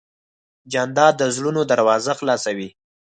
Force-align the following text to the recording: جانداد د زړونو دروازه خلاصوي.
جانداد 0.71 1.13
د 1.17 1.23
زړونو 1.35 1.61
دروازه 1.71 2.11
خلاصوي. 2.19 2.69